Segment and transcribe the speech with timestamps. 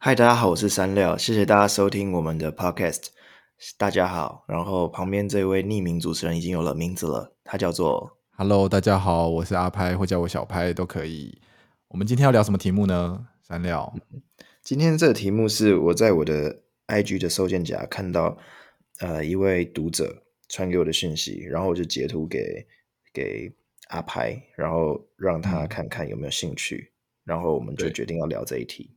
[0.00, 3.06] 嗨，大家好，我是三料，谢谢大家收听我们的 podcast。
[3.76, 11.42] 大家好，然后旁边这位匿名主持人已经有了名字了，他叫做 Hello，大家好，我是阿拍，或叫我小拍都可以。
[11.88, 13.26] 我们今天要聊什么题目呢？
[13.42, 13.92] 三料，
[14.62, 18.38] 今天这个题目是我在我的 IG 的收件夹看到，
[19.00, 22.64] 呃，一位读者传给我的讯息，然后我就截图给
[23.12, 23.52] 给
[23.88, 28.94] 阿拍，然后让他看看有没有兴趣，嗯、然后我们就决定要聊这一题。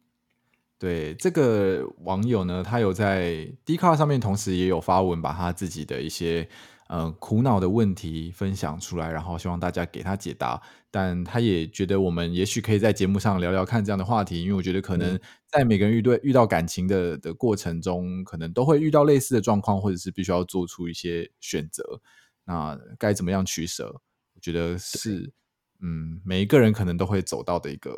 [0.82, 6.50] 对这个网友呢，他有在 Dcard 上面，同时也有发文，把他自己的一些
[6.90, 10.60] 呃苦恼的问题分享出来，然后希望大家给他解答。
[10.90, 15.20] 但他也觉得我们也许可以在节目上聊聊看这样的话题，因为我觉得可能
[15.52, 22.02] 在每个人遇对遇到感情的的过程中，可能都会遇到类似的状况，或者是必须要做出一些选择。
[22.44, 24.02] 那该怎么样取舍？
[24.34, 25.32] 我觉得是
[25.80, 27.96] 嗯，每一个人可能都会走到的一个。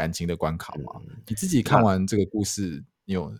[0.00, 1.00] 感情的关卡吗？
[1.26, 3.30] 你自己看完这个故事，你有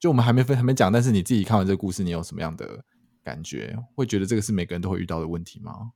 [0.00, 2.84] 就我们还没分还没讲，但是你自己看完这个故事，你有什么样的
[3.22, 3.78] 感觉？
[3.94, 5.92] 会觉得这个是每个人都会遇到的问题吗？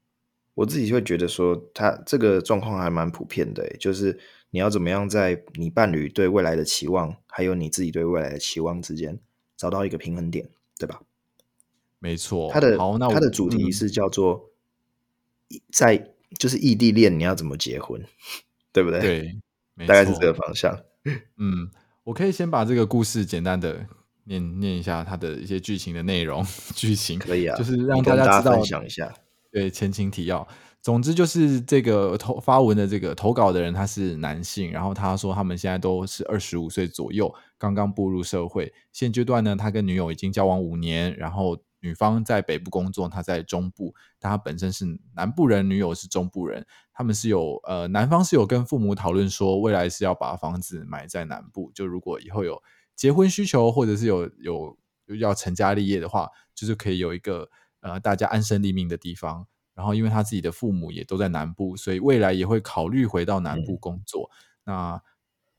[0.55, 9.18] 我自己会觉得说，他这个状况还蛮普遍的，就是你要怎么样在你伴侣对未来的期望，还有你自己对未来的期望之间
[9.56, 11.00] 找到一个平衡点，对吧？
[11.98, 14.50] 没错，他的好，那他的主题是叫做、
[15.48, 18.02] 嗯、在就是异地恋，你要怎么结婚，
[18.72, 19.00] 对不对？
[19.00, 19.41] 对。
[19.78, 20.78] 大概是这个方向。
[21.38, 21.70] 嗯，
[22.04, 23.84] 我可以先把这个故事简单的
[24.24, 26.44] 念念一下它的一些剧情的内容。
[26.76, 29.12] 剧情可以啊，就是让大家知道分享一下。
[29.50, 30.46] 对，前情提要。
[30.80, 38.72] 总之就是这个投发文的这个投稿的人他是男性，然后他说他们现在都是二十五岁左右，刚刚步入社会。
[38.92, 41.58] 现阶段呢，他跟女友已经交往五年，然后。
[41.83, 46.64] 女方在北部工作，他在中部，但他本身是南部人，女友是中部人。
[46.92, 52.62] 他们是有呃，男方是有跟父母讨论说，未来是要把房子买在南部，就如果以后有
[52.94, 54.77] 结婚需求，或者是有有
[55.19, 59.48] 要成家立业的话，就是可以有一个呃大家安身立命的地方。
[59.74, 64.30] 然后，因为他自己的父母也都在南部，所以未来也会考虑回到南部工作。
[64.67, 65.02] 嗯、那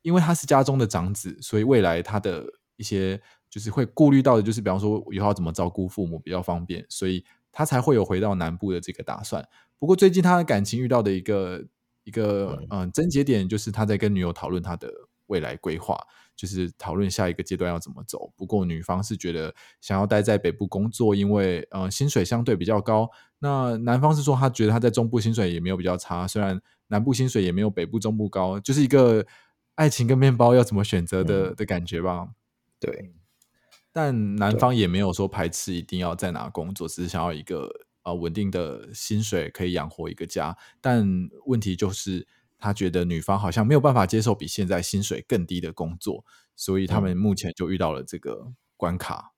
[0.03, 2.45] 因为他是家中的长子，所以未来他的
[2.77, 3.21] 一些。
[3.53, 9.47] 就是会顾虑到的，就是比方说以后要怎么照顾父母比较方便，所以他才会有回到南部的这个打算。
[9.77, 11.63] 不过最近他的感情遇到的一个
[12.03, 14.91] 一个嗯症结点，就是他在跟女友讨论他的
[15.27, 15.95] 未来规划，
[16.35, 18.33] 就是讨论下一个阶段要怎么走。
[18.35, 23.07] 不过女方是觉得想要待在北部工作，因为嗯薪水相对比较高。
[23.37, 29.23] 那男方是说他觉得他在中部薪水也没有比较差，虽然南部薪水也没有北部、中部高，就是一个
[29.75, 32.29] 爱情跟面包要怎么选择的、嗯、的感觉吧。
[32.79, 33.13] 对。
[33.93, 37.69] 但男方也没有说排斥一定要在哪工作，只是想要一个
[38.01, 40.57] 呃稳定的薪水可以养活一个家。
[40.81, 41.07] 但
[41.45, 42.27] 问题就是，
[42.57, 49.33] 他觉得女方好像没有办法接受比现在薪水更低的工作，所以他们目前就遇到了这个关卡。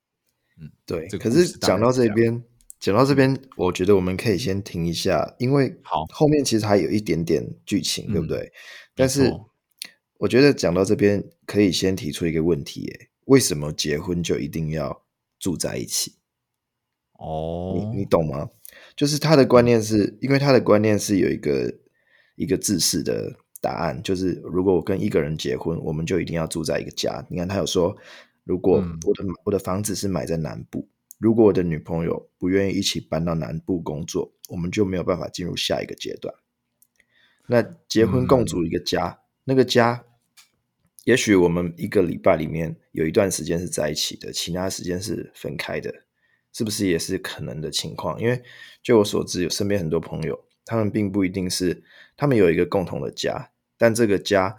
[0.58, 1.06] 嗯，对。
[1.10, 2.42] 这个、可是讲到这边，
[2.80, 8.40] 讲到这边，我觉得我们可以先停一下，因为好后面其实还有一点点剧情，对不对？
[8.40, 8.52] 嗯、
[8.96, 9.30] 但是
[10.20, 13.10] 我觉得讲到这边，可以先提出一个问题，诶。
[13.26, 15.04] 为什么结婚就一定要
[15.40, 16.16] 住在一起？
[17.14, 18.50] 哦，你你懂吗？
[18.96, 21.74] 就是他的观念是，因为他的观念是有一个
[22.36, 27.26] 一个自私的答案，就是如果我跟一个人结婚，我们就一定要住在一个家。
[27.30, 27.96] 你看他有说，
[28.44, 36.36] 如果我的、嗯、我的房子是买在南部，如果我的女朋友不愿意一起搬到南部工作，我们就没有办法进入下一个阶段。
[37.48, 40.06] 那结婚共组一个家，嗯、那个家。
[41.06, 45.94] 也许我们一个礼拜里面有一段时间是在一起的，其他时间是分开的，
[46.52, 48.20] 是不是也是可能的情况？
[48.20, 48.44] 因为
[48.82, 51.84] 就我所知，有身边很多朋友，他们并不一定是
[52.18, 54.58] 他们有一个共同的家，但这个家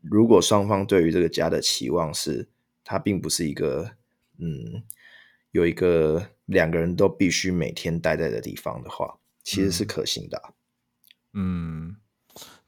[0.00, 2.48] 如果双方对于这个家的期望是，
[2.82, 3.90] 它并不是一个
[4.38, 4.82] 嗯，
[5.50, 10.54] 有一个两个人都必须每天待在的地方的话，其实是可行的啊。
[11.34, 11.96] 嗯，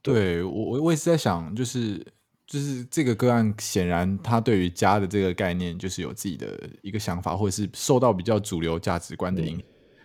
[0.03, 2.07] 对，我我我也是在想，就是。
[2.48, 9.60] 就是这个个案，显然他对于家的这个概念，就是有自己的一个想法，或者是受到比较主流价值观的影响。
[9.60, 9.65] 嗯、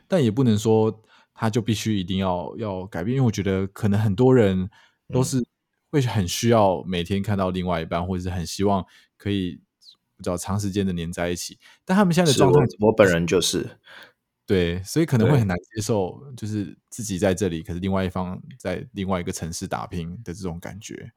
[0.10, 1.02] 但也不能说
[1.34, 4.70] 他就必须一定要要改变，因为我觉得可能很多人
[5.08, 5.42] 都是
[5.90, 8.86] 会很需要每天看到另外一半，或者是很希望
[9.18, 9.62] 可以
[10.18, 11.58] 不知道长时间的黏在一起。
[11.86, 13.80] 但他们现在的状态，我本人就是
[14.46, 21.10] 对，所以可能会很难接受，就是自己在这里，可是另外一方在另外一个城市打拼的这种感觉。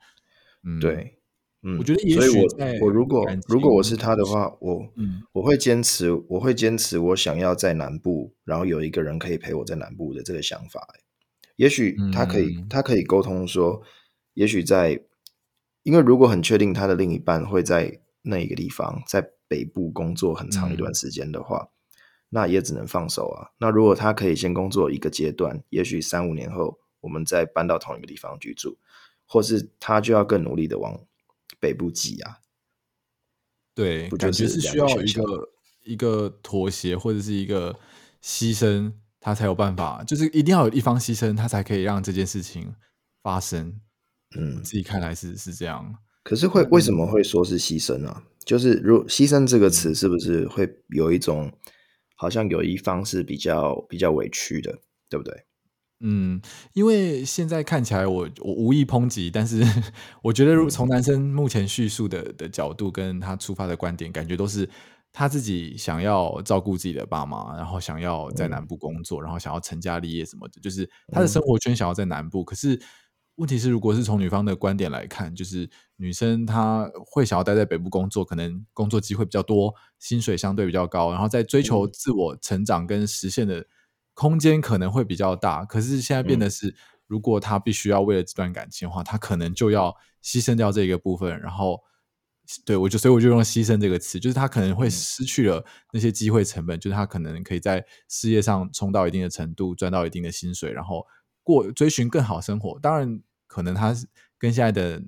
[0.66, 1.16] 嗯，对，
[1.62, 10.86] 嗯，我觉得也许，所以我我如果如果我是他的话，我嗯，我会坚持，我会坚持，我想要在南部，然后有一个人可以陪我在南部的这个想法。
[11.54, 13.80] 也许他可以，嗯、他可以沟通说，
[14.34, 15.00] 也许在
[15.84, 21.70] 因为如果很确定他的另一半会在那一个地方，在北部工作很长一段时间的话，嗯、
[22.30, 23.50] 那也只能放手啊。
[23.58, 28.76] 那如果他可以先工作一个阶段，也许三五年后，我们再搬到同一个地方居住，
[29.26, 30.98] 或是他就要更努力的往
[31.60, 32.38] 北部挤啊。
[33.74, 35.48] 对，感觉是需要一个
[35.84, 37.78] 一个妥协或者是一个
[38.22, 42.74] 牺牲，他才有办法，就是一定要有一方牺牲，他才可以让这件事情
[43.22, 43.80] 发生。
[44.36, 45.96] 嗯，自己看来是是这样。
[46.22, 48.24] 可是会为什么会说是牺牲呢、啊？
[48.44, 51.52] 就是如“牺牲”这个词，是不是会有一种
[52.14, 55.34] 好像有一方是比较比较委屈的，对不对？
[56.00, 56.38] 嗯，
[56.74, 59.62] 因为现在看起来我，我我无意抨击，但是
[60.22, 64.68] 我觉得，如从男生目前叙述的的角度跟他出发的观点，感觉都是
[65.10, 72.44] 他自己想要照顾自己的爸妈，然后想要在南部工作，然后想要成家立业什么的，就是他的生活圈想要在南部。
[72.44, 72.78] 可是
[73.36, 75.66] 问题是，如果是从女方的观点来看，就是
[75.96, 83.66] 女生她会想要待在北部工作，可能工作机会比较多，薪水相对比较高，然后在追求自我成长跟实现的。
[84.16, 86.74] 空间可能会比较大，可是现在变的是，
[87.06, 91.38] 如果他必须要为了这段感情的话，他可能就要牺牲掉这个部分。
[91.38, 91.78] 然后，
[92.64, 101.06] 对，我就所以我就用“牺牲”这个词，就是他可能会失去了那些机会成本，就是他可能可以在事业上冲到一定的程度，赚到一定的薪水，然后
[101.42, 102.78] 过追寻更好生活。
[102.80, 103.94] 当然，可能他
[104.38, 105.02] 跟现在的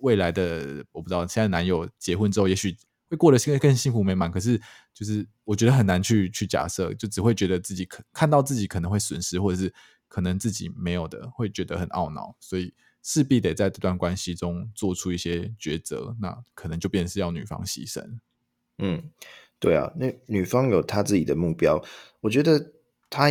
[0.00, 2.76] 未来的我不知道，现在男友结婚之后，也许。
[3.10, 4.56] 会过得现在更幸福美满，可是
[4.94, 9.74] 就是我觉得很难去去假设，就只会觉得自己可看到自己可能会损失，或者是
[10.06, 12.72] 可能自己没有的，会觉得很懊恼，所以
[13.02, 18.00] 势必得在这段关系中做出一些抉择，那可能就变成是要女方牺牲。
[18.78, 19.10] 嗯，
[19.58, 21.84] 对啊，那女方有她自己的目标，
[22.20, 22.74] 我觉得
[23.10, 23.28] 她，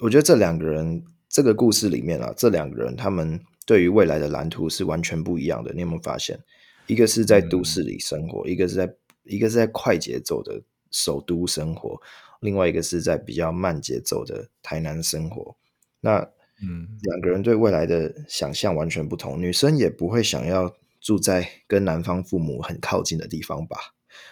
[0.00, 6.38] 我觉得这两个人这个故事里面啊，这两个人他们对于未来的蓝图是完全不一样的，你有没有发现？
[6.86, 8.94] 一个是在都市里生活，嗯、一个是在。
[9.24, 12.00] 一个是在快节奏的首都生活，
[12.40, 15.56] 另外一个是在比较慢节奏的台南生活。
[16.00, 16.18] 那
[16.62, 19.40] 嗯，两个人对未来的想象完全不同。
[19.40, 23.76] 女生也不会想要住在跟男方父母很靠近的地方吧？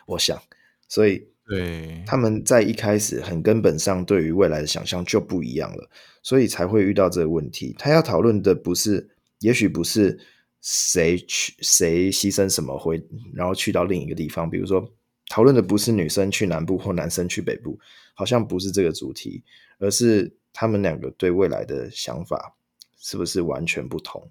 [0.06, 0.40] 我想，
[0.88, 5.90] 所以对他们在一开始很根本上对于未来的想象就不一样了，
[6.22, 7.74] 所以才会遇到这个问题。
[7.78, 9.10] 他要讨论的不是，
[9.40, 10.20] 也许不是。
[10.62, 13.04] 谁去谁牺牲什么会，
[13.34, 14.48] 然后去到另一个地方。
[14.48, 14.88] 比如说，
[15.28, 17.78] 讨论的不是女生去南部或男生去北部，
[18.14, 19.42] 好像不是这个主题，
[19.78, 22.54] 而是他们两个对未来的想法
[22.96, 24.30] 是不是完全不同？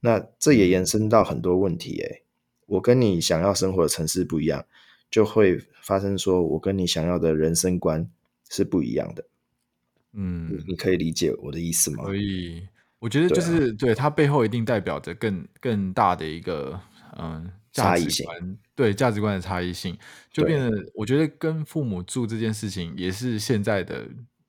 [0.00, 1.98] 那这也延伸到很多问题。
[2.00, 2.22] 诶，
[2.66, 4.66] 我跟你想要生活的城市不一样，
[5.10, 8.10] 就会发生说我跟你想要的人生观
[8.50, 9.24] 是不一样的。
[10.12, 12.04] 嗯，你可以理解我的意思吗？
[12.04, 12.62] 可以。
[13.00, 16.78] 我觉得就是对，它背后一定代表着更更大的一个
[17.18, 19.96] 嗯价值观，对价值观的差异性，
[20.30, 24.02] 就变得我觉得跟父母住这件事情也是现在的，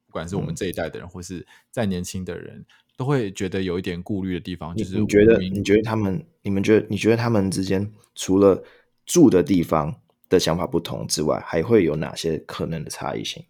[0.05, 2.65] 不管是我们这一代的人，嗯、或是再年轻的人，
[2.97, 4.75] 都会觉得有一点顾虑的地方。
[4.75, 8.61] 就是你觉得你觉得他们，你们觉得你觉得他们之间除了
[9.05, 9.95] 住的地方
[10.27, 13.45] 的想法不同之外，还会有哪些可能的差异性？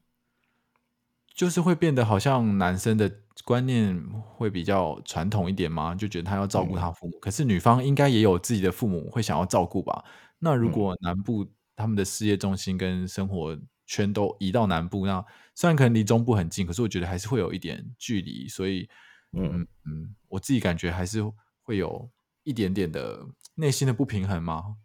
[1.33, 3.11] 就是会变得好像男生的。
[3.43, 3.97] 观念
[4.35, 5.95] 会比较传统一点吗？
[5.95, 10.03] 就觉得他要照顾他父母，嗯、可是女方应该也有自己的父母会想要照顾吧？
[10.39, 15.23] 那如果南部他们的事业中心跟生活圈都移到南部，那
[15.55, 18.89] 虽然可能离中部很近，可是我觉得还是会有一点距离，所以
[19.33, 21.23] 嗯嗯，我自己感觉还是
[21.61, 22.09] 会有
[22.43, 24.77] 一点点的内心的不平衡吗？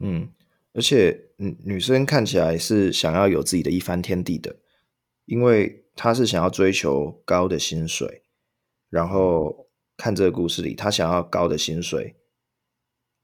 [0.00, 0.28] 嗯，
[0.72, 4.56] 而且女女生看起来是想要有自己的一番天地的，
[5.26, 5.81] 因为。
[5.94, 8.22] 他是想要追求高的薪水，
[8.88, 12.16] 然后看这个故事里，他想要高的薪水，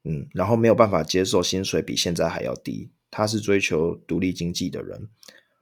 [0.04, 2.90] 嗯，然后没有办法接受薪水比现在还要低。
[3.10, 5.08] 他是追求独立经济的人，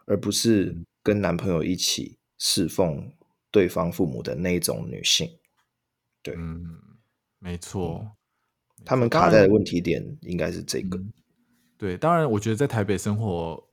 [0.07, 3.13] 而不是跟男朋友一起侍奉
[3.53, 5.31] 对方父母的那一种女性。
[6.23, 6.65] 对，嗯，
[7.39, 8.01] 没错，
[8.79, 10.99] 嗯，他们卡在的问题点应该是这个。
[10.99, 11.13] 嗯，
[11.79, 13.66] 对，当然，我觉得在台北生活。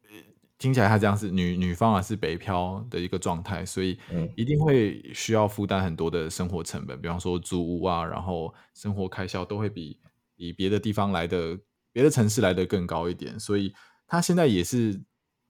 [0.64, 4.00] 听起来他这样是女女方啊，是北漂的一个状态，所以
[4.38, 10.00] 一定会需要负担很多的生活成本，比方说租屋啊，然后生活开销都会比
[10.38, 11.60] 比别的地方来的
[11.92, 13.74] 别的城市来的更高一点，所以
[14.08, 15.04] 他现在也是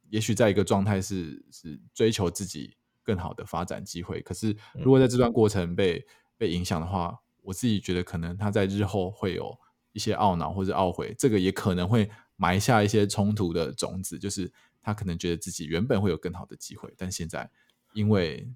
[0.10, 6.04] 也许在一个状态是是追求自己更好的发展机会，可是如果在这段过程被
[6.40, 9.56] 被影响的话，我自己觉得可能他在日后会有
[9.92, 14.52] 一些懊恼或者懊悔，这个也可能会埋下一些冲突的种子，就是。
[14.84, 17.50] 他可能觉得自己原本会有更好的机会，但现在
[17.94, 18.48] 因为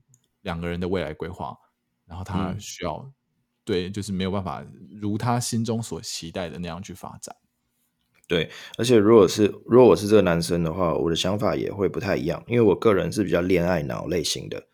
[0.42, 1.58] 两个人的未来规划，
[2.06, 3.12] 然后他需要
[3.64, 4.66] 对，就是没有办法
[5.02, 7.36] 如他心中所期待的那样去发展。
[8.28, 14.68] 对，而且如果是如果我是这个男生的话，我的想法也会不太一样，因为我个人是比较恋爱脑类型的，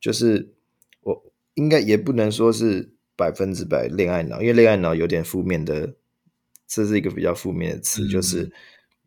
[0.00, 0.54] 就是
[1.02, 5.96] 我应该也不能说是百分之百恋爱脑，因为恋爱脑有点负面的，
[6.66, 8.50] 这是一个比较负面的词，嗯、就是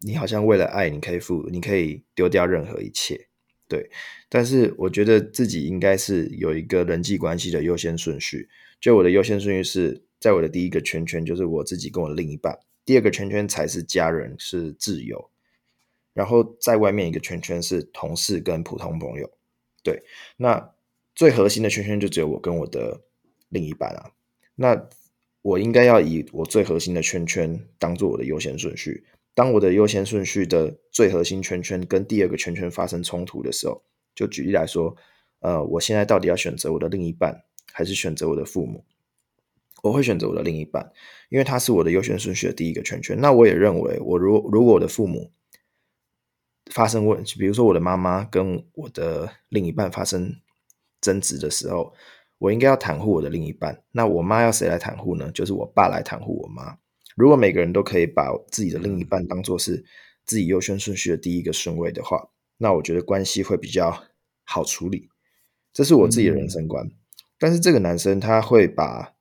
[0.01, 3.27] 你好像为了爱你可以付，你可以丢掉任何一切，
[3.67, 3.89] 对。
[4.29, 8.49] 但是我觉得自己应该是有一个人际关系的优先顺序，
[8.79, 12.59] 就我的优先顺序是在我的第一个圈圈就是我自己跟我另一半。
[12.85, 15.29] 第二个圈圈才是家人，是挚友，
[16.13, 19.29] 然后在外面一个圈圈是同事跟普通朋友，
[19.83, 20.03] 对，
[20.37, 20.73] 那
[21.15, 23.01] 最核心的圈圈就只有我跟我的
[23.49, 24.11] 另一半啊，
[24.55, 24.87] 那
[25.41, 29.03] 我应该要以我最核心的圈圈当做我的优先顺序，
[29.37, 33.83] 当我的优先顺序的最核心圈圈跟第二个圈圈发生冲突的时候，
[34.15, 34.95] 就举例来说，
[35.41, 38.83] 呃，我现在到底要选择我的另一半，还是选择我的父母？
[39.83, 40.91] 我会选择我的另一半，
[41.29, 43.15] 因为他是我的优先顺序的第一个圈圈。
[43.21, 45.31] 那我也认为，我如如果我的父母
[46.71, 50.33] 发生问，比如说我的妈妈跟我的另一半发生
[50.99, 51.93] 争执的时候，
[52.39, 53.83] 我应该要袒护我的另一半。
[53.91, 55.31] 那我妈要谁来袒护呢？
[55.31, 56.79] 就是我爸来袒护我妈。
[57.17, 59.83] 如果每个人都可以把自己的另一半当做是
[60.25, 64.05] 自己优先顺序的第一个顺位的话，那我觉得关系会比较
[64.45, 65.09] 好处理。
[65.73, 66.89] 这是我自己的人生观。
[67.37, 69.13] 但是这个男生他会把。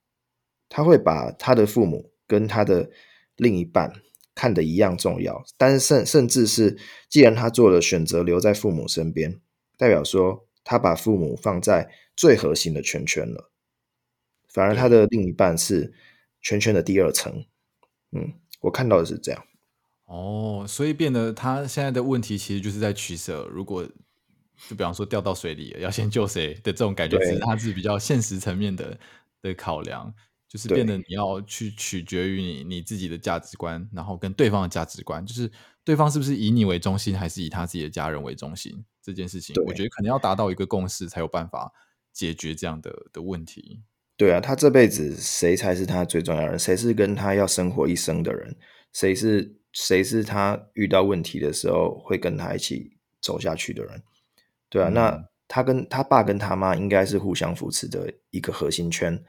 [0.69, 2.91] 他会把他的父母跟他的
[3.37, 3.93] 另一半
[4.35, 6.77] 看得一样重要，但是甚甚至是，
[7.09, 9.41] 既然他做了选择留在父母身边，
[9.79, 13.53] 代表说他把父母放在最核心的圈圈了，
[14.49, 15.95] 反而他的另一半是
[16.43, 17.45] 圈圈的第二层。
[18.17, 19.45] 嗯，我看到的是这样。
[20.07, 23.85] 哦，所以变得他现在的问题其实就是在取舍，如果
[24.69, 28.99] 就比方说掉到水里要先救谁的这种感觉，是他是比较现实层面的
[29.43, 30.15] 的考量。
[30.49, 35.51] 就是变得你要去取决于你你自己的价值观，然后跟对方的价值观，就是
[35.85, 41.73] 对方是不是以你为中心，还是以他自己的家人为中心这件事情，我觉得可能要达到一个共识，才有办法
[42.13, 43.83] 解决这样的的问题。
[44.17, 46.59] 对啊，他这辈子谁才是他最重要的人？
[46.59, 48.57] 谁是跟他要生活一生的人？
[48.93, 54.03] 谁是谁是他遇到问题的时候会跟他一起走下去的人？
[54.71, 59.23] 对啊，嗯、那他跟他爸跟他妈应该是互相扶持的一个核心圈。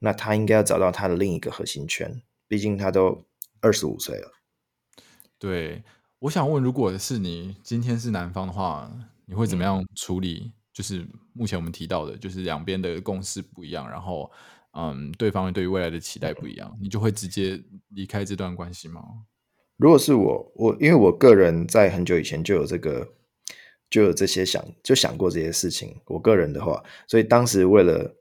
[0.00, 3.24] 那他应该要找到他的另一个核心圈，毕竟他都
[3.62, 4.32] 二十五岁了。
[5.38, 5.82] 对，
[6.18, 8.92] 我想问，如果是你今天是男方的话，
[9.24, 10.52] 你会怎么样处理？
[10.74, 14.30] 就是目前我们提到的，就是两边的共识不一样，然后
[14.72, 19.00] 嗯，对方对于未来的期待不一样，你就会直接离开这段关系吗？
[19.78, 23.08] 如果是我，我因为我个人在很久以前就有这个，
[23.88, 25.96] 就有这些想，就想过这些事情。
[26.06, 28.14] 我个人的话，所以当时为了。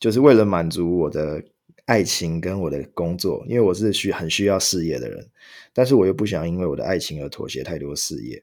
[0.00, 1.42] 就是为了满足我的
[1.86, 5.28] 爱情跟我的工作，因为我是需很需要事业的人，
[5.72, 8.40] 但是我又不想因为我的爱情而妥协太多事业，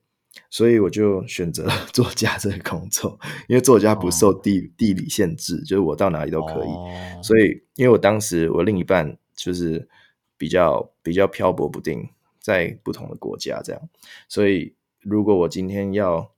[0.49, 3.19] 所以我就选择了 作家这个工作。
[3.47, 6.67] 因为作家不受地、哦、地理限制，就是我到哪里都可以。
[6.67, 6.89] 哦、
[7.23, 9.87] 所以，因为我当时我另一半就是
[10.37, 13.81] 比较比较漂泊不定，在不同的国家这样，
[14.29, 16.31] 所以如果我今天要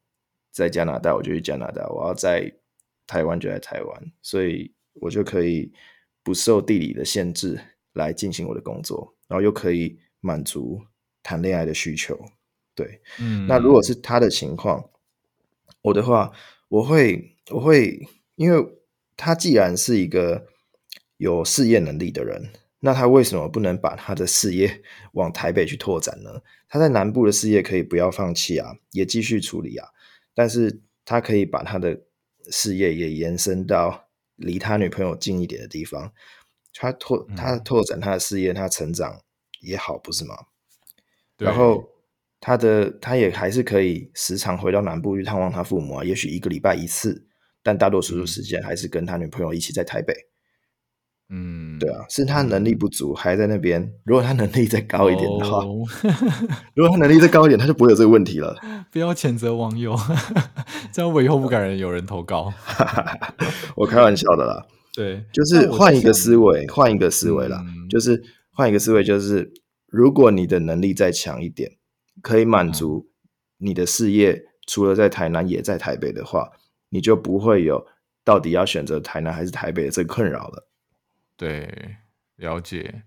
[0.51, 2.53] 在加拿大，我就去加拿大；我要在
[3.05, 4.73] 台湾就在台湾，所以。
[4.99, 5.71] 我就可以
[6.23, 7.59] 不受地理的限制
[7.93, 10.81] 来进行我的工作，然后又可以满足
[11.21, 12.19] 谈恋爱的需求。
[12.77, 14.89] 对，嗯，那如果是他的情况，
[15.81, 16.31] 我的话，
[16.69, 18.65] 我会，我会，因为
[19.17, 20.45] 他既然是一个
[21.17, 26.43] 有事业能力的人，那他为什么不能把他的事业 往台北去拓展呢？
[26.69, 29.89] 他在南部的事业可以不要放弃啊，也继续处理啊，
[30.35, 32.03] 但是他可以把他的
[32.51, 34.05] 事业也延伸到。
[34.37, 36.13] 离他女朋友近一点的地方，
[36.71, 39.19] 他拓他拓展他的事业，他成长
[39.61, 40.35] 也好，不是吗？
[41.39, 41.89] 然后
[42.39, 47.25] 他的他也还是可以时常回到南部去探望他父母啊，也许一个礼拜一次，
[47.63, 50.13] 但大多数时间还是跟他女朋友一起在台北。
[51.29, 53.91] 嗯，对啊，是他能力不足，还在那边。
[54.05, 55.83] 如果他能力再高一点的话，哦、
[56.73, 58.55] 如果他能力再高一点，他就不会有这个问题了。
[58.89, 59.93] 不要谴责网友，
[60.93, 62.53] 这样我以后不敢有人投稿。
[63.75, 64.65] 我开玩笑的啦，
[64.95, 69.51] 对，就是换一个思维，换一个思维啦，嗯、就是换一个思维，就是
[69.87, 71.69] 如果你的能力再强一点，
[72.21, 73.09] 可以满足
[73.57, 76.51] 你的事业，嗯、除了在台南，也在台北的话，
[76.89, 77.85] 你就不会有
[78.23, 80.67] 到底要选择台南还是台北的这个困扰了。
[81.35, 81.95] 对，
[82.37, 83.03] 了解。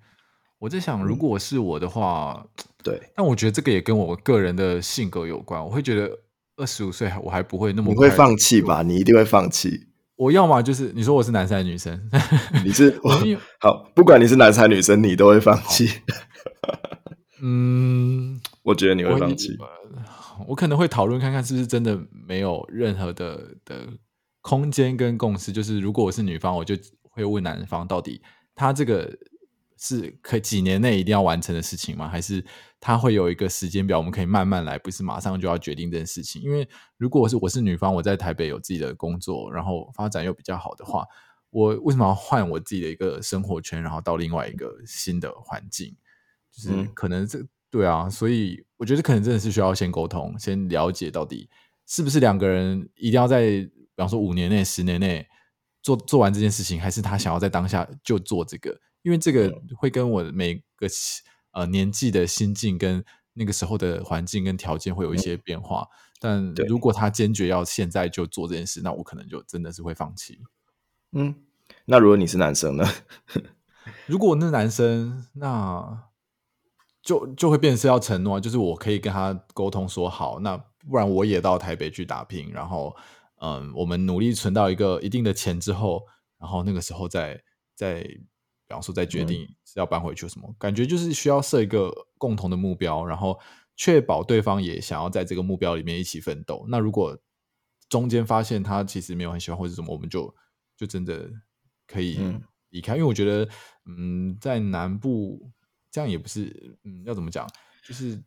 [0.58, 5.64] 我在想，如果是我的话，嗯、对，但我觉得这个也跟我个人的性格有关。
[5.64, 6.18] 我会觉得
[6.56, 8.82] 二十五岁我还不会那么，你会放弃吧？
[8.82, 9.88] 你一定会放弃。
[10.16, 11.98] 我要么就是你说我是男生还是女生？
[12.62, 13.10] 你是我
[13.58, 15.88] 好，不管你是男生还是女生，你都会放弃。
[17.40, 18.38] 嗯，
[18.70, 19.56] 我觉得你会放弃。
[19.58, 23.88] 我，我可能会讨论看看是不是真的没有任何的的
[24.40, 25.52] 空间跟共识。
[25.52, 28.22] 就是如果我是女方，我就会问男方到底
[28.54, 29.18] 他这个。
[29.82, 32.06] 是可以几年内一定要完成的事情吗？
[32.06, 32.44] 还是
[32.78, 36.42] 他会有一个时间表，我们可以慢慢来，不是马上就要决定这件事情？
[36.42, 41.06] 因为如果我是我是女方，我在台北有自己的工作，然后发展又比较好的话，
[41.48, 45.96] 我为什么要换我自己的一个生活圈，然后到另外一个新的环境？
[46.52, 51.48] 就是可能这对啊，所以我觉得可能真的是需要先沟通，先了解到底
[51.86, 55.26] 是不是两个人一定要在，比方说五年内、十年内
[55.82, 58.78] 做做完这件事情，还是他想要在当下就做这个？
[59.02, 60.86] 因为这个会跟我每个
[61.52, 65.86] 呃年纪的心境跟那个时候的环境跟条件会有一些变化，
[66.20, 70.40] 但如果他坚决要现在就做这件事，那我可能就真的是会放弃。
[71.12, 71.34] 嗯，
[71.86, 72.84] 那如果你是男生呢？
[74.06, 76.09] 如果那男生，那
[77.10, 80.56] 就就会变成是要承诺，就是我可以跟他沟通说好，那
[80.88, 82.94] 不然我也到台北去打拼，然后
[83.40, 86.02] 嗯，我们努力存到一个一定的钱之后，
[86.38, 87.42] 然后那个时候再
[87.74, 88.06] 再。
[88.70, 93.36] 比方说，再决定是要搬回去什么，嗯、感觉就是需要设一个共同的目标，然后
[93.74, 96.64] 确保对方也想要在这个目标里面一起奋斗。
[96.68, 97.18] 那如果
[97.88, 100.32] 中间发现他其实没有很喜欢或者什么，我们就
[100.76, 101.28] 就真的
[101.88, 102.20] 可以
[102.68, 102.94] 离开。
[102.94, 103.48] 嗯、因为我觉得，
[103.86, 105.50] 嗯，在南部
[105.90, 107.48] 这样也不是，嗯，要怎么讲，
[107.86, 108.22] 就是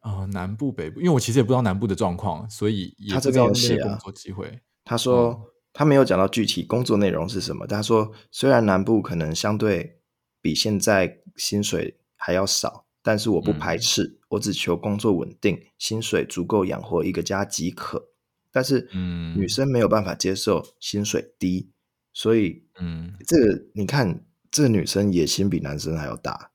[0.00, 4.60] 啊、呃，南部北部，因为我其实也不知道南部的状况，所以也不知道那个工作机会。
[4.84, 5.30] 他说。
[5.30, 10.02] 嗯他没有讲到具体工作内容是什么，但他说虽然南部可能相对
[10.42, 18.10] 比现在薪水还要少，但是我不排斥，嗯、我只求工作稳定，薪水足够养活一个家即可。
[18.50, 21.72] 但是，嗯，女生没有办法接受薪水低，
[22.12, 26.51] 所以，嗯，这个你看，这个女生野心比男生还要大。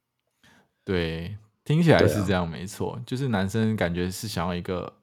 [0.87, 4.93] 对，听起来是这样，没错，啊、就是男生感觉是想要一个。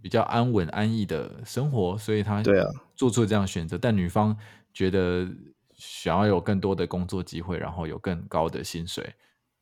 [0.00, 3.78] 比较安稳安逸的生活，所以他对啊做出这样选择。
[3.78, 4.36] 但女方
[4.74, 5.28] 觉得
[5.76, 9.14] 想要有更多的工作机会，然后有更高的薪水，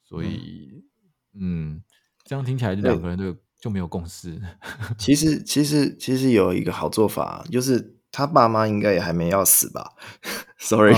[0.02, 0.83] 所以
[1.35, 1.83] 嗯，嗯，
[2.24, 4.40] 这样听起来就两个人就就没有共识。
[4.96, 7.98] 其实其实其实有一个好做法，就是。
[8.12, 9.92] 他爸妈应该也还没要死吧
[10.62, 10.92] ？Sorry，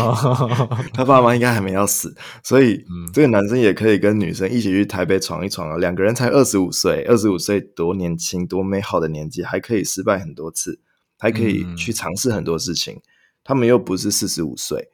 [0.92, 5.77] 他爸妈应该还没要死，所以、嗯、这个男生也可以跟女生一起去台北闯一闯啊！
[5.77, 10.81] 两个人才二十五岁，二十五岁多年轻多美好的年纪，还可以失败很多次，
[11.16, 12.96] 还可以去尝试很多事情。
[12.96, 13.03] 嗯、
[13.44, 14.90] 他们又不是四十五岁，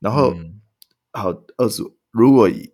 [0.00, 0.62] 然后、嗯、
[1.12, 2.72] 好二十五，如果以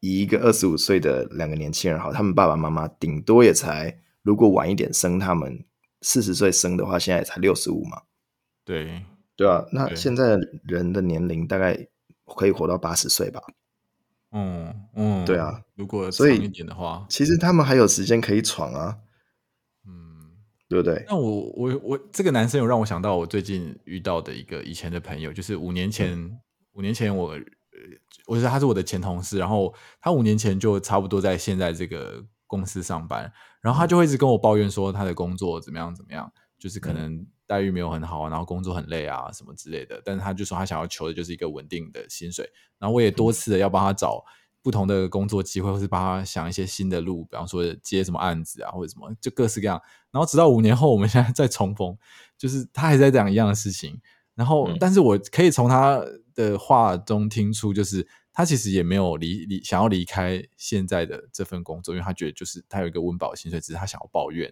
[0.00, 5.64] 以一个二十五岁的两个年轻人好，他们爸爸妈妈顶多也才，如果晚一点生他们
[6.02, 8.02] 四十岁生的话，现在也才六十五嘛。
[8.64, 9.02] 对
[9.42, 11.88] 对啊，那现在人的年龄大概
[12.36, 13.42] 可以活到八十岁吧？
[14.30, 18.98] 嗯嗯，对啊，如果长一点的话，其实他们还有时间可以闯啊。
[19.86, 20.30] 嗯，
[20.68, 21.04] 对不对？
[21.08, 26.38] 那我我我这个男生有让我想到我最近遇到的一个以前的朋友，就是五年前，嗯、
[26.72, 27.36] 五年前我
[28.26, 37.26] 我觉得他是我的前同事，然后他五年前就差不多在现在这个公司上班，然后他就会一直跟我抱怨说他的工作怎么样怎么样，就是可能、嗯。
[37.44, 40.00] 待遇没有很好，然后工作很累啊，什么之类的。
[40.02, 42.50] 但是他就说他想要求的就是一个稳定的薪水。
[42.78, 44.24] 然后我也多次的要帮他找
[44.62, 49.78] 不同的工作机会，或是帮他想一些新的路，比方说接什么案子啊，或者什么，就各式各样。
[50.10, 51.94] 然后直到五年后，我们现在再重逢，
[52.38, 54.00] 就是他还在讲一样的事情。
[54.34, 56.02] 然后，嗯、但是我可以从他
[56.34, 64.50] 的话中听出，就是他其实也没有离离想要离开现在的这份工作，因为他觉得就是他有一个温饱薪水，只是他想要抱怨。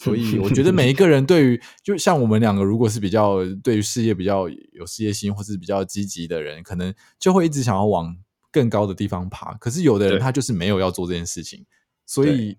[0.00, 8.16] 所以我觉得每一 个人对于，就像我们两个，如果是比较对于事业比较有事业心，或是比较积极的人，可能就会一直想要往
[8.52, 9.54] 更高的地方爬。
[9.54, 11.66] 可是有的人他就是没有要做这件事情，
[12.06, 12.56] 所以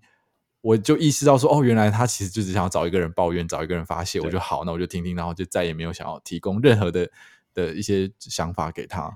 [0.60, 4.20] 我就意识到说，哦，原来他其实就只想要找一个人抱怨，找一个人发泄。
[4.20, 7.10] 我就好，那我就听听，然后就再也没有想要提供任何的
[7.54, 9.10] 的一些想法给他。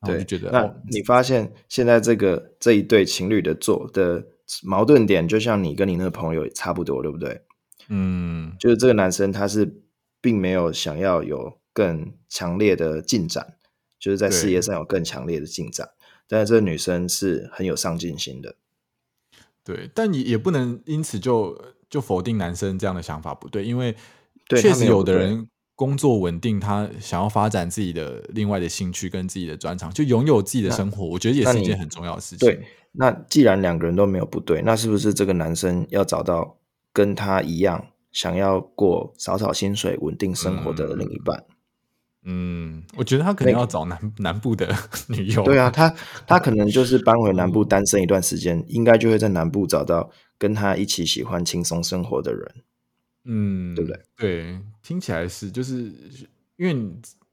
[0.00, 4.24] 然后就觉得，那你发现现在这个这一对情侣的做的
[4.64, 7.40] 矛盾点，就像你跟你那个朋友也差不多，对不对？
[7.88, 9.82] 嗯，就是这个男生他是
[10.20, 13.54] 并没有想要有更强烈的进展，
[13.98, 15.88] 就是在事业上有更强烈的进展，
[16.28, 18.56] 但是这个女生是很有上进心的。
[19.64, 23.96] 对，但也也不能因此就就否定男生这样的想法不对，因为
[24.48, 32.46] 确实有的人工作稳定，他想要发展自己的另外的兴趣跟自己的专长，就拥有自己的生活，我觉得也是一件很重要的事情。
[32.46, 32.60] 对，
[32.92, 36.57] 那既然两个人都没有不对，那是不是这个男生要找到？
[36.98, 41.44] 跟他一样想要过少少薪水稳定生活的另一半，
[42.24, 44.74] 嗯，我觉得他可能要找南、那个、南部的
[45.06, 45.44] 女友。
[45.44, 45.94] 对啊，他
[46.26, 52.54] 他可能就是搬回南部单身一段时间，嗯、应该就会在南部找到跟他一起喜欢轻松生活的人。
[53.26, 54.02] 嗯，对不对？
[54.16, 55.92] 对，听起来是，就是
[56.56, 56.74] 因为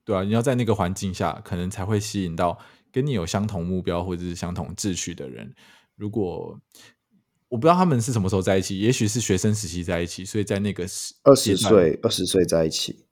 [0.03, 2.59] 对啊，你要在那个环境下，可能才会吸引到
[2.91, 5.55] 跟你有相同目标或者是相同志趣的人。
[5.95, 6.59] 如果
[7.47, 10.83] 我不知道他们是什么时候在一起，也许是学生时期在一起，所以在那个
[11.23, 13.05] 二十岁二十岁在一起。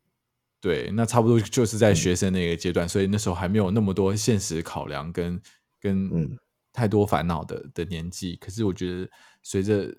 [0.59, 5.41] 对，那差不多就是在学生那个阶段，嗯、所以那时候还没有那么多现实考量跟
[5.79, 6.09] 跟
[6.71, 8.37] 太多烦恼的的年纪。
[8.37, 9.09] 可是我觉得，
[9.43, 9.93] 随着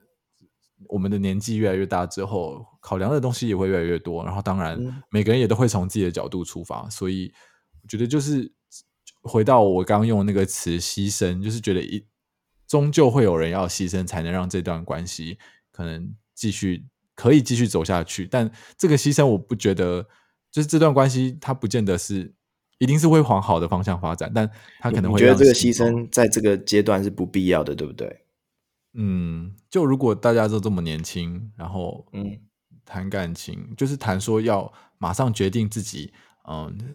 [0.88, 4.24] 我们的年纪越来越大之后，考量的东西也会越来越多。
[4.24, 4.78] 然后，当然
[5.10, 7.30] 每个人也都会从自己的角度出发，所以
[7.82, 8.50] 我觉得就是
[9.22, 12.02] 回到我刚刚用那个词“牺牲”，就是觉得一
[12.74, 15.38] 终究会有人要牺牲，才能让这段关系
[15.70, 16.84] 可能继续
[17.14, 18.26] 可以继续走下去。
[18.26, 20.04] 但这个牺牲，我不觉得。
[20.54, 22.32] 就是这段关系，它不见得是
[22.78, 25.18] 一定是会往好的方向发展，但它可能会。
[25.18, 28.24] 觉得这个牺牲在这个阶段是不必要的，对不对？
[28.92, 32.38] 嗯，就如果大家都这么年轻，然后嗯，
[32.84, 36.12] 谈感情，嗯、就是谈说要马上决定自己，
[36.48, 36.94] 嗯，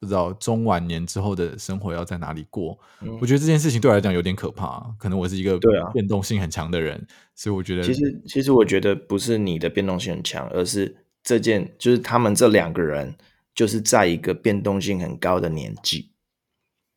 [0.00, 2.78] 不知道中晚年之后的生活要在哪里过。
[3.02, 4.94] 嗯、我觉得这件事情对我来讲有点可怕。
[4.98, 10.96] 可能我是一个对啊变动性很强的人，所以我觉得其实其实我觉得不是你的变动性很强，而是。
[11.24, 13.14] 这件就是他们这两个人，
[13.54, 16.12] 就是在一个变动性很高的年纪，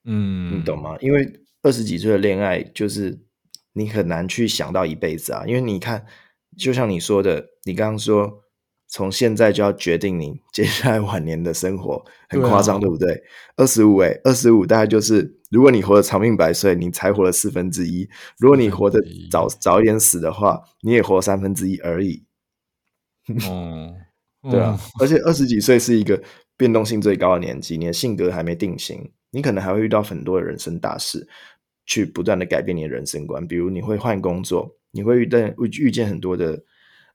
[0.05, 0.95] 嗯，你懂吗？
[1.01, 3.19] 因为二十几岁的恋爱，就是
[3.73, 5.43] 你很难去想到一辈子啊。
[5.45, 6.05] 因为你看，
[6.57, 8.43] 就像你说的，你刚刚说
[8.91, 13.23] 从现在就要决定你 接下来晚年的生活，很夸张，对不对？
[13.55, 18.05] 二十五，哎，二十五大概就是，如果你活得长命百岁，你才活了四分之一；
[18.37, 18.99] 如果你活得
[19.31, 22.25] 早早一点死的话，你也活三分之一而已。
[23.27, 23.95] 嗯。
[24.49, 26.19] 对啊，而且二十几岁是一个
[26.57, 31.27] 变动性最高的年纪，你的性格还没定型，你可能还会遇到很多的人生大事，
[31.85, 33.47] 去不断的改变你的人生观。
[33.47, 36.63] 比如你会换工作，你会遇到遇遇见很多的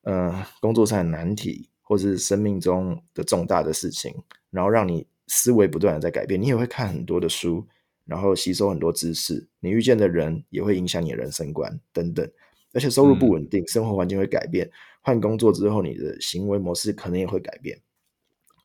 [0.06, 4.14] 呃工作上的难题，或是生命中的重大的事情，
[4.50, 6.40] 然后让你思维不断的在改变。
[6.40, 7.66] 你也会看很多的书，
[8.04, 9.48] 然后吸收很多知识。
[9.58, 12.30] 你遇见的人也会影响你的人生观等等。
[12.72, 14.70] 而且收入不稳定，嗯、生活环境会改变。
[15.00, 17.80] 换工作之后，你的行为模式可能也会改变。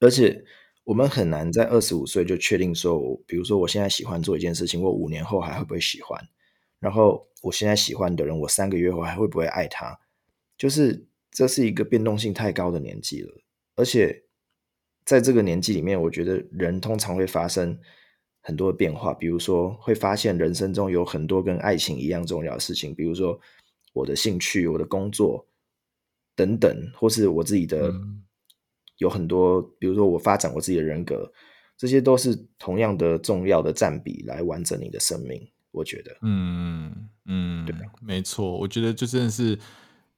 [0.01, 0.43] 而且，
[0.83, 6.19] 我们很难在二十五岁就确定说，比如说我现在喜欢做一件事情，我五年后还会不会喜欢？
[6.79, 9.97] 然后，我现在喜欢的人，我三个月后还会不会爱他？
[10.57, 13.41] 就是这是一个变动性太高的年纪了。
[13.75, 14.23] 而且，
[15.05, 17.79] 在这个年纪里面，我觉得人通常会发生
[18.41, 23.39] 很多的变化，比如说会发现人生中有很多跟爱情一样重要的事情，比如说。
[23.93, 25.45] 我的兴趣、我的工作
[26.33, 27.93] 等等，或是我自己的
[28.99, 31.29] 有很多，比如说我发展我自己的人格，
[31.75, 35.45] 这些都是同样的重要的占比来完整你的生命。
[35.71, 38.57] 我觉得，嗯嗯，对，没错。
[38.57, 39.59] 我觉得就真的是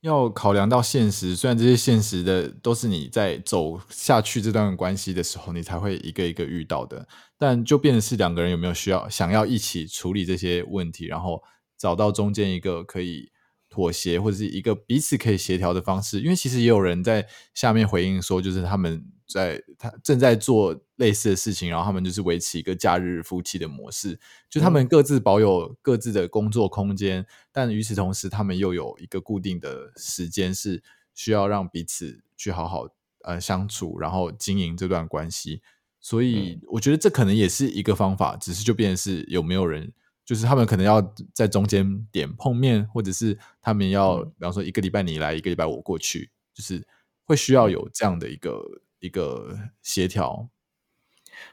[0.03, 11.41] 要考量到现实，虽然这些现实的都是你在走下去这段关系的时候，你才会一个一个遇到的，但就变的是两个人有没有需要想要一起处理这些问题，然后
[11.77, 13.31] 找到中间一个可以。
[13.73, 30.83] 妥协或者是一个彼此可以协调的方式，因为其实也有人在下面回应说，就是他们在他正在做类似的事情，然后他们就是维持一个假日夫妻的模式，就他们各自保有各自的工作空间，嗯、但与此同时，他们又有一个固定的时间是
[31.15, 32.87] 需要让彼此去好好
[33.23, 35.63] 呃相处，然后经营这段关系。
[35.99, 39.91] 所以我觉得这可能也是一个方法，只是就变成是有没有人。
[40.25, 41.01] 就是他们可能要
[41.33, 46.81] 在中间点碰面，或者是他们要，比方说一个礼拜你来，一个礼拜我过去，就是
[47.25, 50.47] 会需要有这样的一个一个协调。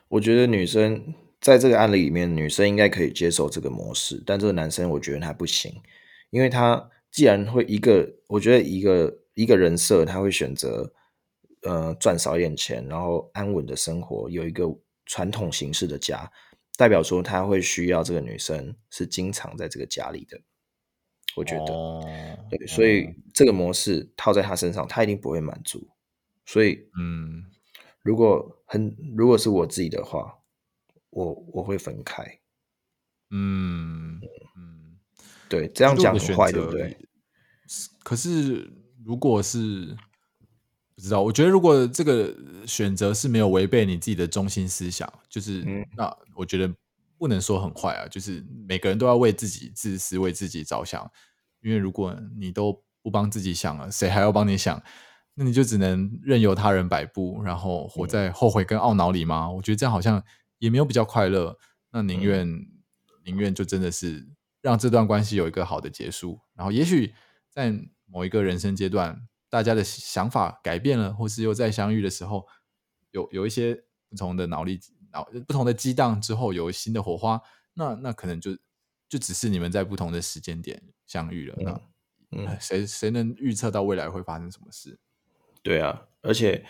[0.09, 5.75] 我觉得女生在这个案例里面，女生应该可以接受这个模式，但这个男生我觉得他不行，
[6.31, 10.93] 因为他既然会一个，我觉得一个一个人设，他会选择
[11.63, 14.65] 呃赚少一点钱，然后安稳的生活，有一个
[15.07, 16.31] 传统形式的家。
[16.81, 20.41] 代表说他会需要这个女生是经常在这个家里的，
[21.37, 22.03] 我觉得，哦、
[22.49, 25.91] 对，所以这个模式套在他身上，他一定不会满足。
[26.47, 27.45] 所以，嗯，
[28.01, 30.39] 如果很如果是我自己的话，
[31.11, 32.25] 我我会分开。
[33.29, 34.19] 嗯
[34.57, 34.97] 嗯，
[35.51, 36.97] 对，这样讲很坏，对不对？
[38.03, 38.73] 可是
[39.05, 39.95] 如果是。
[41.01, 42.35] 不知道，我觉得如果这个
[42.67, 46.71] 选择是没有违背你自己的中心思想，就是、嗯、那我觉得
[47.17, 48.07] 不能说很坏啊。
[48.07, 51.11] 就是每个人都要为自己自私，为自己着想。
[51.63, 54.83] 因为如果你都不帮自己想了，谁还要帮你想？
[55.35, 59.51] 那你就只能任由他人摆布，然后活在后悔跟懊恼里吗？
[59.51, 60.23] 我觉得这样好像
[60.59, 61.57] 也没有比较快乐。
[61.93, 62.67] 那宁愿、嗯、
[63.25, 64.29] 宁愿就真的是
[64.61, 67.15] 让这段关系有一个好的结束，然后也许
[67.49, 69.19] 在某一个人生阶段，
[69.51, 72.47] 大家的想法改变了，或是又再相遇的时候，
[73.11, 73.75] 有有一些
[74.09, 74.81] 不同的脑力
[75.13, 77.43] 脑不同的激荡之后，有新的火花，
[77.75, 78.57] 那那可能就
[79.09, 81.57] 就只是你们在不同的时间点相遇了。
[81.59, 81.81] 嗯、那
[82.33, 84.99] 嗯，谁谁能预测到未来会发生什么事？
[85.63, 86.65] 对啊，而且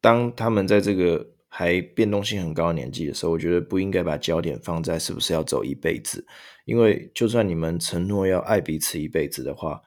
[0.00, 6.26] 当他们在这个还变动性很高的年纪的时候，我觉得不应该把焦点放在是不是要走一辈子，
[6.64, 9.82] 因为就算你们承诺要爱彼此一辈子的话，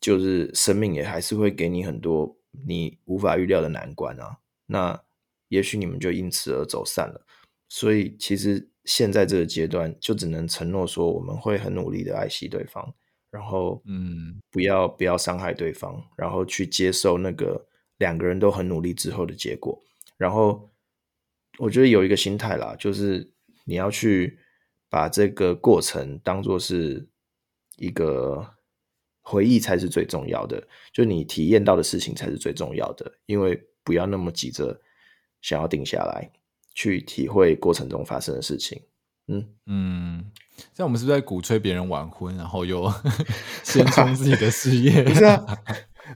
[0.00, 4.38] 就是生命也还是会给你很多你无法预料的难关啊。
[4.66, 5.02] 那
[5.48, 7.26] 也许你们就因此而走散了。
[7.68, 12.94] 所以其实现在这个阶段，就只能承诺说我们会很努力的爱惜对方。
[13.30, 17.66] 然后，嗯，不要不要伤害对方，然后去接受那个
[17.96, 19.82] 两个人都很努力之后的结果。
[20.18, 20.70] 然后，
[21.56, 23.32] 我觉得有一个心态啦，就是
[23.64, 24.38] 你要去
[24.90, 27.08] 把这个过程当做是
[27.78, 28.54] 一个
[29.22, 33.10] 回忆才是最重要的，就你体验到的事情才是最重要的。
[33.26, 34.80] 因为不要那么急着
[35.40, 36.30] 想要定下来，
[36.74, 38.82] 去体会过程中发生的事情。
[39.28, 40.24] 嗯嗯。
[40.74, 42.92] 像我们是不是在鼓吹别人晚婚，然后又
[43.64, 45.02] 先冲自己的事业？
[45.04, 45.42] 不是啊。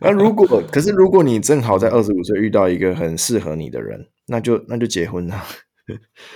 [0.01, 5.42] 那如果 可是，如果你正好在二十五岁遇到一个很适合你的人，那就那就结婚了。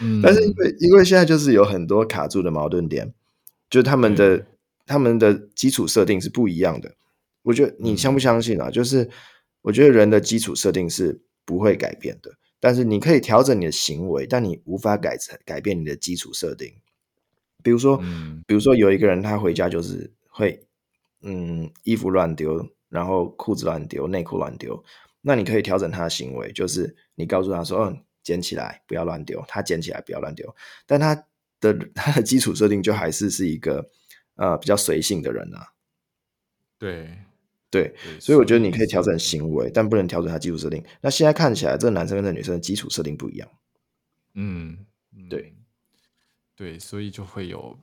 [0.00, 0.20] 嗯。
[0.22, 3.12] 但是因为因为现在就是有很多卡住的矛盾点，
[3.68, 4.46] 就是他们的
[4.90, 6.96] 他们的基础设定是不一样的。
[7.42, 8.68] 我觉得你相不相信啊？
[8.68, 8.72] 嗯。
[8.72, 9.08] 就是
[9.62, 16.74] 我觉得人的基础设定是不会改变的，但是你可以调整你的行为，但你无法改成改变你的基础设定。
[17.62, 20.66] 比如说，嗯，比如说有一个人他回家就是会，
[21.22, 24.82] 嗯，衣服乱丢，然后裤子乱丢，内裤乱丢。
[25.22, 29.44] 那你可以调整他的行为，就是你告诉他说，嗯，捡起来，不要乱丢。
[29.46, 30.52] 他捡起来，不要乱丢。
[30.86, 31.14] 但他
[31.60, 33.90] 的 他的基础设定就还是是一个
[34.40, 35.68] 呃比较随性的人啊。
[36.78, 37.16] 对
[37.70, 40.82] 对，所以我觉得你可以调整行为，但不能调整他基础设定。
[41.00, 43.48] 那现在看起来，这个男生跟这个女生的基础设定不一样。
[44.34, 44.86] 嗯，
[45.28, 45.54] 对。
[46.56, 47.78] 对，所以就会有，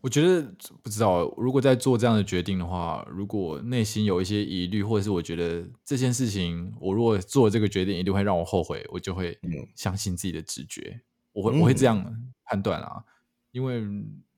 [0.00, 0.42] 我觉得
[0.82, 9.38] 不知道，如果在做这样的决定的话，如果内心有一些疑虑，或者是我觉得这件事情，我如果做这个决定一定会让我后悔，我就会
[9.76, 12.04] 相信自己的直觉，我会我会这样
[12.44, 13.04] 判断啊，
[13.52, 13.84] 因为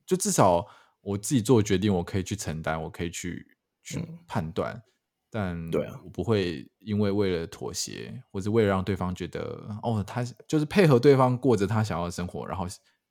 [0.04, 0.66] 就至少
[1.08, 3.46] 我自己做决定，我可以去承担，我可以去
[3.82, 4.82] 去判断，
[5.30, 9.40] 但对啊，我不会因为为了妥协，或者为了让对方觉得
[9.82, 12.66] 哦，他就是配合对方过着他想要的生活，然后。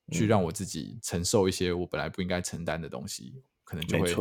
[0.10, 4.16] 去让我自己承受一些我本来不应该承担的东西，可能就会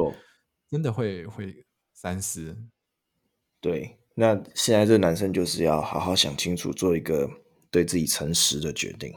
[0.69, 2.59] 真的会会三思。
[3.61, 7.31] 对，那现在这个男生就是要好好想清楚，做一个
[7.71, 9.15] 对自己诚实的决定。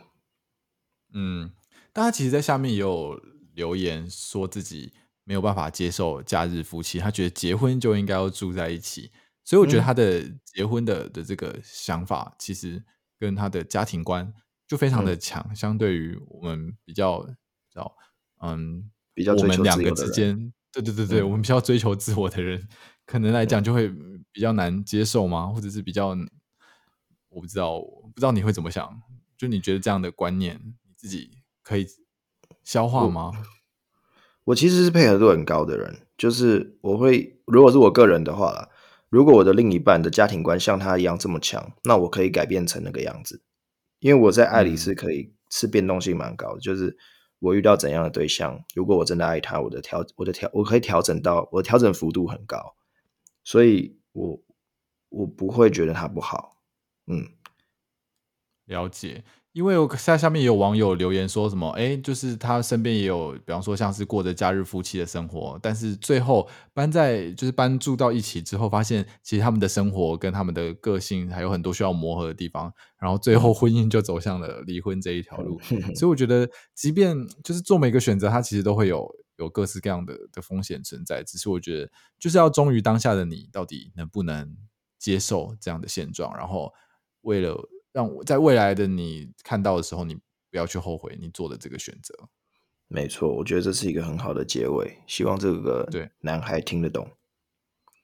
[1.11, 1.51] 嗯，
[1.91, 3.19] 大家其实，在下面也有
[3.59, 4.93] 留言说自己
[5.25, 9.11] 没有办法接受假日夫妻，他觉得结婚就应该要住在一起，
[9.43, 12.81] 所以我觉得他的结婚的的这个想法，其实
[13.19, 14.33] 跟他的家庭观。
[14.69, 17.25] 就非常的强，嗯，相对于我们比较，
[17.73, 17.91] 叫
[18.43, 22.69] 嗯，比较我们两个之间，对对对对，嗯，我们比较追求自我的人，
[23.03, 23.89] 可能来讲就会
[24.31, 25.47] 比较难接受吗？
[25.47, 26.09] 或者是比较，
[27.29, 28.87] 我不知道，不知道你会怎么想？
[29.35, 31.31] 就你觉得这样的观念，你自己
[31.63, 31.87] 可以
[32.63, 33.31] 消化吗？
[33.35, 33.43] 我，
[34.45, 38.69] 我其实是配合度很高的人，就是我会，如果是我个人的话啦，
[39.09, 43.41] 如果我的另一半的家庭观像他一样这么强，那我可以改变成那个样子。
[43.99, 46.97] 因为我在爱里是可以是变动性蛮高的，嗯，就是
[47.39, 52.75] 我遇到怎样的对象，如果我真的爱他，我的调我的调我可以调整到我调整幅度很高，
[53.43, 54.39] 所以我
[55.09, 56.61] 我不会觉得他不好，
[57.07, 57.27] 嗯，
[58.69, 59.23] 了解。
[59.51, 75.59] 因为我在下面也有网友留言说什么，哎，就是他身边也有，比方说像是过着假日夫妻的生活，但是最后搬在就是搬住到一起之后，发现其实他们的生活跟他们的个性还有很多需要磨合的地方，然后最后婚姻就走向了离婚这一条路。
[75.97, 81.23] 所以我觉得，即便就是做每个选择，它其实都会有有各式各样的的风险存在。
[81.23, 84.55] 只是我觉得，就是要忠于当下的你，到底能不能
[84.99, 86.71] 接受这样的现状，然后
[87.21, 87.57] 为了。
[87.91, 90.15] 让我在未来的你看到的时候，你
[90.51, 92.13] 不要去后悔你做的这个选择。
[92.87, 94.97] 没错，我觉得这是一个很好的结尾。
[95.05, 97.07] 希望这个对男孩听得懂。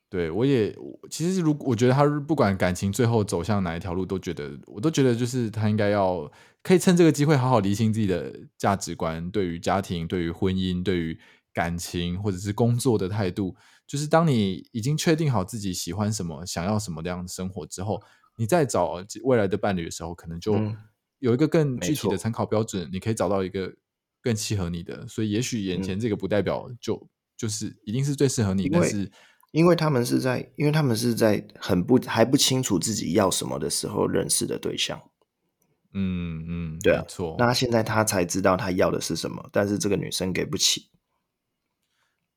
[0.07, 0.73] 对，我也
[1.09, 11.19] 其实，如果我觉得他不管感情最后走向哪一条路，都觉得我都觉得，就是他应该要可以趁这个机会好好厘清自己的价值观，对于家庭、对于婚姻、对于
[11.51, 13.55] 感情或者是工作的态度，
[13.87, 17.99] 就是当你已经确定好自己喜欢什么、想要什么样的生活之后，
[18.35, 20.53] 你在找未来的伴侣的时候，可能就
[21.19, 23.73] 有一个更具体的参考标准，你可以找到一个
[24.21, 25.07] 更契合你的。
[25.07, 29.11] 所以，也许眼前这个不代表就、嗯、就是一定是最适合你，但是
[29.51, 35.01] 因为他们是在，因为他们是在很不还不清楚自己要什么的时候认识的对象。
[35.93, 37.35] 嗯嗯，对啊，没错。
[37.39, 40.89] 那现在他才知道他要的是什么，但是这个女生给不起。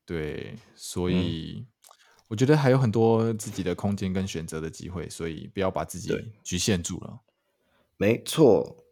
[0.07, 1.67] 对，所以、嗯、
[2.29, 6.11] 我觉得还有很多自己的空间跟选择的机会，所以不要把自己
[6.45, 7.21] 局限住了。
[7.97, 8.85] 没错。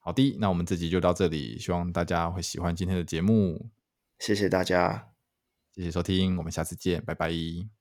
[0.00, 3.70] 好的，那我们这集就到这里，希望大家会喜欢今天的节目。
[4.18, 5.12] 谢谢大家，
[5.74, 7.75] 谢谢收听，我们下次见，拜拜。